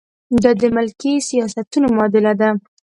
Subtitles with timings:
[0.43, 2.49] دا د ملکي سیاستونو معادله ده.